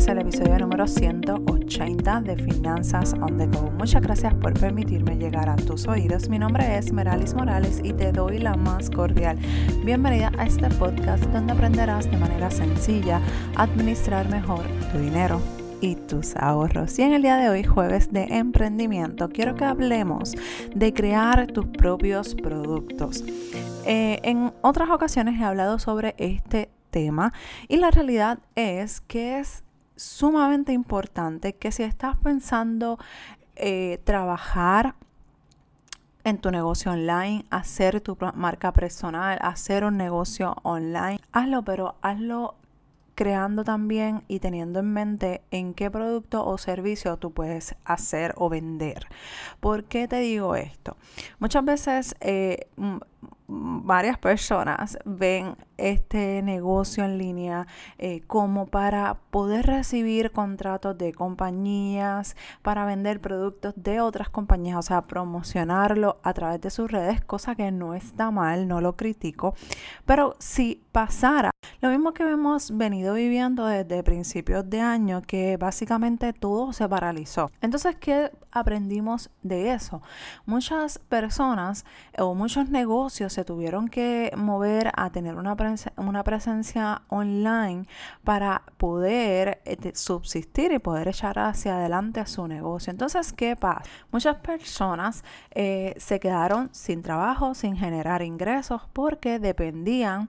[0.00, 3.70] es el episodio número 180 de Finanzas on the Go.
[3.72, 6.30] Muchas gracias por permitirme llegar a tus oídos.
[6.30, 9.36] Mi nombre es Meralis Morales y te doy la más cordial
[9.84, 13.20] bienvenida a este podcast donde aprenderás de manera sencilla
[13.56, 15.38] a administrar mejor tu dinero
[15.82, 16.98] y tus ahorros.
[16.98, 20.32] Y en el día de hoy, jueves de emprendimiento, quiero que hablemos
[20.74, 23.22] de crear tus propios productos.
[23.84, 27.34] Eh, en otras ocasiones he hablado sobre este tema
[27.68, 29.62] y la realidad es que es
[30.00, 32.98] sumamente importante que si estás pensando
[33.54, 34.94] eh, trabajar
[36.24, 42.54] en tu negocio online, hacer tu marca personal, hacer un negocio online, hazlo, pero hazlo
[43.14, 48.48] creando también y teniendo en mente en qué producto o servicio tú puedes hacer o
[48.48, 49.06] vender.
[49.60, 50.96] ¿Por qué te digo esto?
[51.40, 52.68] Muchas veces eh,
[53.50, 57.66] varias personas ven este negocio en línea
[57.98, 64.82] eh, como para poder recibir contratos de compañías, para vender productos de otras compañías, o
[64.82, 69.54] sea, promocionarlo a través de sus redes, cosa que no está mal, no lo critico,
[70.06, 76.34] pero si pasara lo mismo que hemos venido viviendo desde principios de año, que básicamente
[76.34, 77.50] todo se paralizó.
[77.62, 80.02] Entonces, ¿qué aprendimos de eso?
[80.44, 81.86] Muchas personas
[82.18, 85.56] o muchos negocios se tuvieron que mover a tener una,
[86.24, 87.86] presencia online
[88.24, 92.90] para poder eh, subsistir y poder echar hacia adelante su negocio.
[92.90, 93.82] Entonces, ¿qué pasa?
[94.12, 100.28] Muchas personas eh, se quedaron sin trabajo, sin generar ingresos porque dependían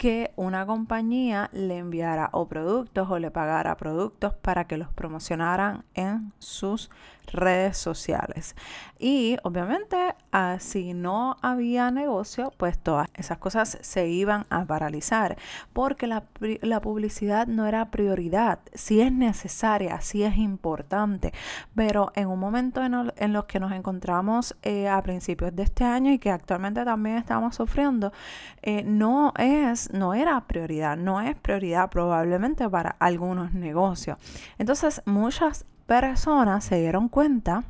[0.00, 5.84] que una compañía le enviara o productos o le pagara productos para que los promocionaran
[5.92, 6.88] en sus
[7.32, 8.56] redes sociales.
[8.98, 15.36] Y obviamente, ah, si no había negocio, pues todas esas cosas se iban a paralizar
[15.72, 16.22] porque la,
[16.80, 18.58] publicidad no era prioridad.
[18.74, 21.32] Si es necesaria, si es importante,
[21.74, 25.84] pero en un momento en, en los que nos encontramos eh, a principios de este
[25.84, 28.12] año y que actualmente también estamos sufriendo,
[28.62, 34.18] eh, no es no era prioridad, no es prioridad probablemente para algunos negocios.
[34.58, 37.64] Entonces muchas personas se dieron cuenta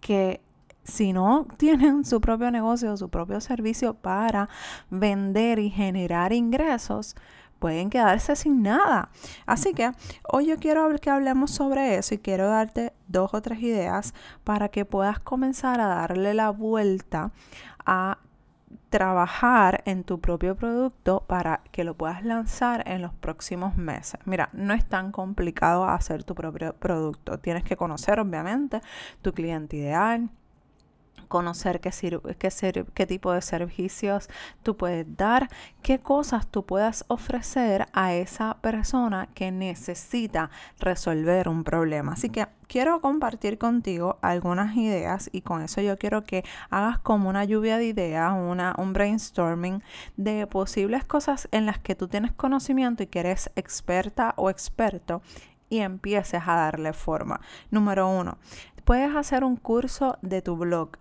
[0.00, 0.40] que
[0.84, 4.48] si no tienen su propio negocio, su propio servicio para
[4.90, 7.14] vender y generar ingresos,
[7.58, 9.10] pueden quedarse sin nada.
[9.46, 9.92] Así que
[10.24, 14.68] hoy yo quiero que hablemos sobre eso y quiero darte dos o tres ideas para
[14.68, 17.30] que puedas comenzar a darle la vuelta
[17.86, 18.18] a
[18.92, 24.20] trabajar en tu propio producto para que lo puedas lanzar en los próximos meses.
[24.26, 27.38] Mira, no es tan complicado hacer tu propio producto.
[27.38, 28.82] Tienes que conocer, obviamente,
[29.22, 30.28] tu cliente ideal,
[31.32, 31.90] conocer qué,
[32.38, 34.28] qué, qué tipo de servicios
[34.62, 35.48] tú puedes dar,
[35.80, 42.12] qué cosas tú puedas ofrecer a esa persona que necesita resolver un problema.
[42.12, 47.30] Así que quiero compartir contigo algunas ideas y con eso yo quiero que hagas como
[47.30, 49.82] una lluvia de ideas, una, un brainstorming
[50.18, 55.22] de posibles cosas en las que tú tienes conocimiento y que eres experta o experto
[55.72, 57.40] y empieces a darle forma.
[57.70, 58.36] Número uno,
[58.84, 60.98] Puedes hacer un curso de tu blog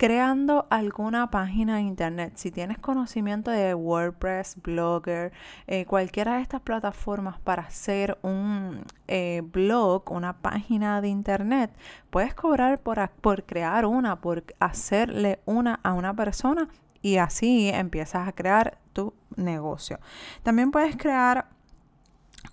[0.00, 2.32] creando alguna página de internet.
[2.36, 5.30] Si tienes conocimiento de WordPress, Blogger,
[5.66, 11.70] eh, cualquiera de estas plataformas para hacer un eh, blog, una página de internet,
[12.08, 16.66] puedes cobrar por, por crear una, por hacerle una a una persona
[17.02, 19.98] y así empiezas a crear tu negocio.
[20.42, 21.46] También puedes crear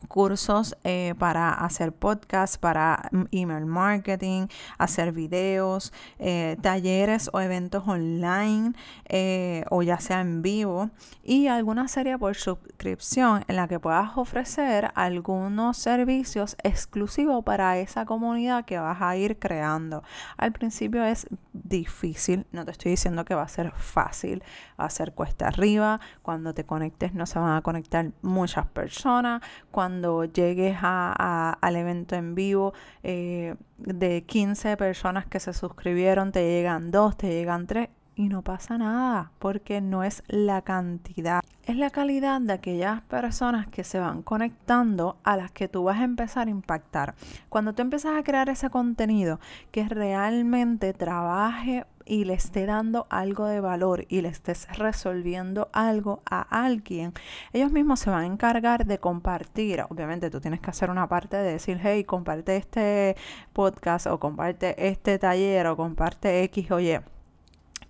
[0.08, 4.48] cursos eh, para hacer podcast, para email marketing,
[4.78, 8.74] hacer videos, eh, talleres o eventos online
[9.06, 10.90] eh, o ya sea en vivo
[11.24, 18.06] y alguna serie por suscripción en la que puedas ofrecer algunos servicios exclusivos para esa
[18.06, 20.04] comunidad que vas a ir creando.
[20.38, 21.28] Al principio es
[21.68, 24.44] difícil, no te estoy diciendo que va a ser fácil,
[24.80, 29.42] va a ser cuesta arriba, cuando te conectes no se van a conectar muchas personas,
[29.72, 36.92] cuando llegues al evento en vivo, eh, de 15 personas que se suscribieron, te llegan
[36.92, 41.92] dos, te llegan tres y no pasa nada, porque no es la cantidad, es la
[41.92, 46.48] calidad de aquellas personas que se van conectando a las que tú vas a empezar
[46.48, 47.14] a impactar.
[47.48, 49.40] Cuando tú empiezas a crear ese contenido
[49.72, 56.24] que realmente trabaje y le esté dando algo de valor y le estés resolviendo algo
[56.26, 57.14] a alguien,
[57.54, 59.84] ellos mismos se van a encargar de compartir.
[59.90, 63.16] Obviamente tú tienes que hacer una parte de decir, hey, comparte este
[63.54, 67.00] podcast o comparte este taller o comparte X o Y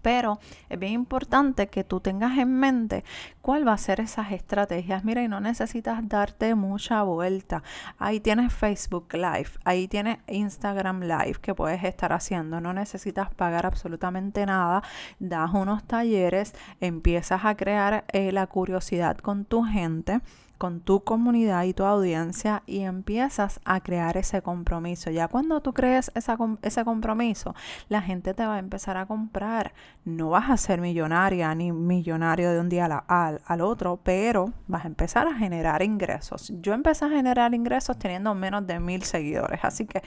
[0.02, 0.40] Pero
[0.70, 3.04] es bien importante que tú tengas en mente
[3.42, 5.04] cuál va a ser esas estrategias.
[5.04, 7.64] Mira, y no necesitas darte mucha vuelta.
[7.98, 12.62] Ahí tienes Facebook Live, ahí tienes Instagram Live que puedes estar haciendo.
[12.62, 14.84] No necesitas pagar absolutamente nada.
[15.20, 20.22] Das unos talleres, empiezas a crear eh, la curiosidad con tu gente
[20.58, 25.10] con tu comunidad y tu audiencia y empiezas a crear ese compromiso.
[25.12, 27.56] Ya cuando tú crees ese compromiso,
[27.90, 29.74] la gente te va a empezar a comprar.
[30.06, 34.86] No vas a ser millonaria ni millonario de un día al, al otro, pero vas
[34.86, 36.52] a empezar a generar ingresos.
[36.62, 40.02] Yo empecé a generar ingresos teniendo menos de mil seguidores, así que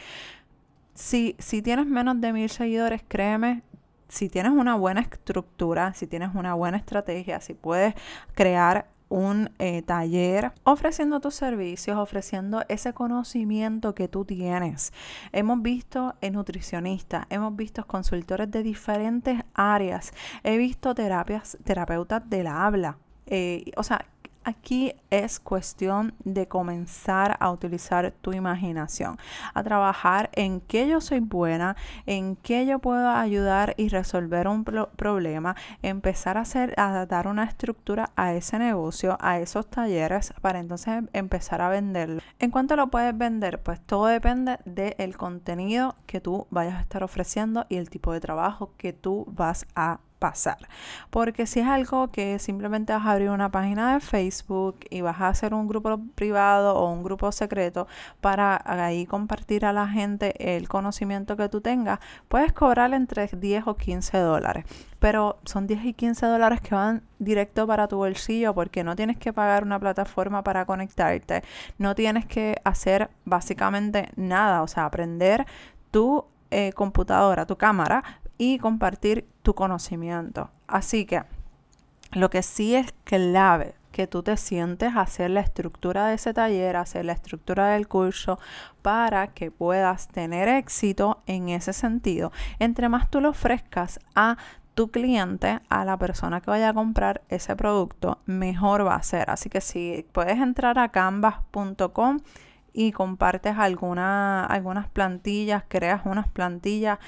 [0.94, 3.62] si, si tienes menos de mil seguidores, créeme,
[4.08, 7.94] si tienes una buena estructura, si tienes una buena estrategia, si puedes
[8.34, 14.94] crear un eh, taller ofreciendo tus servicios, ofreciendo ese conocimiento que tú tienes.
[15.32, 20.14] Hemos visto nutricionistas, hemos visto consultores de diferentes áreas,
[20.44, 22.96] he visto terapias, terapeutas del habla.
[23.26, 24.06] Eh, o sea,
[24.50, 29.16] Aquí es cuestión de comenzar a utilizar tu imaginación,
[29.54, 34.64] a trabajar en qué yo soy buena, en qué yo puedo ayudar y resolver un
[34.64, 40.58] problema, empezar a hacer, a dar una estructura a ese negocio, a esos talleres, para
[40.58, 42.20] entonces empezar a venderlo.
[42.40, 43.62] ¿En cuánto lo puedes vender?
[43.62, 48.18] Pues todo depende del contenido que tú vayas a estar ofreciendo y el tipo de
[48.18, 50.58] trabajo que tú vas a pasar.
[51.08, 55.20] Porque si es algo que simplemente vas a abrir una página de Facebook y vas
[55.20, 57.88] a hacer un grupo privado o un grupo secreto
[58.20, 63.66] para ahí compartir a la gente el conocimiento que tú tengas, puedes cobrar entre 10
[63.66, 64.64] o 15 dólares.
[65.00, 69.16] Pero son 10 y 15 dólares que van directo para tu bolsillo porque no tienes
[69.16, 71.42] que pagar una plataforma para conectarte,
[71.78, 75.46] no tienes que hacer básicamente nada, o sea, aprender
[75.90, 78.02] tu eh, computadora, tu cámara,
[78.40, 80.50] y compartir tu conocimiento.
[80.66, 81.24] Así que
[82.12, 86.76] lo que sí es clave que tú te sientes hacer la estructura de ese taller,
[86.76, 88.38] hacer la estructura del curso
[88.80, 92.32] para que puedas tener éxito en ese sentido.
[92.58, 94.38] Entre más tú lo ofrezcas a
[94.74, 99.28] tu cliente, a la persona que vaya a comprar ese producto, mejor va a ser.
[99.28, 102.20] Así que si puedes entrar a canvas.com
[102.72, 107.00] y compartes alguna, algunas plantillas, creas unas plantillas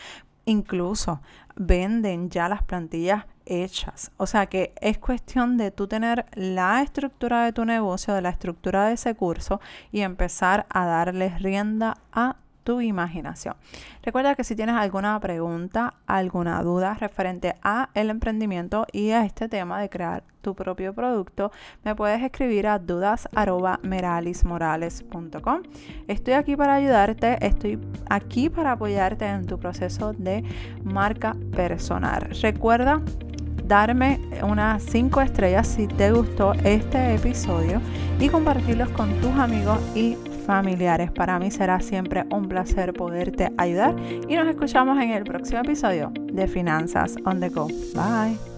[0.45, 1.21] Incluso
[1.57, 4.11] venden ya las plantillas hechas.
[4.17, 8.31] O sea que es cuestión de tú tener la estructura de tu negocio, de la
[8.31, 9.61] estructura de ese curso
[9.91, 13.55] y empezar a darles rienda a tu imaginación.
[14.03, 19.49] Recuerda que si tienes alguna pregunta, alguna duda referente a el emprendimiento y a este
[19.49, 21.51] tema de crear tu propio producto,
[21.85, 25.63] me puedes escribir a dudas@meralismorales.com.
[26.09, 27.79] Estoy aquí para ayudarte, estoy
[28.11, 30.45] aquí para apoyarte en tu proceso de
[30.83, 32.29] marca personal.
[32.43, 33.01] Recuerda
[33.65, 37.81] darme unas 5 estrellas si te gustó este episodio
[38.19, 41.11] y compartirlos con tus amigos y familiares.
[41.11, 43.95] Para mí será siempre un placer poderte ayudar
[44.29, 47.69] y nos escuchamos en el próximo episodio de Finanzas on the Go.
[47.95, 48.52] Bye.